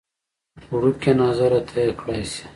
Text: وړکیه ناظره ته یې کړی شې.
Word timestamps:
وړکیه 0.73 1.11
ناظره 1.19 1.59
ته 1.67 1.75
یې 1.83 1.91
کړی 1.99 2.23
شې. 2.31 2.43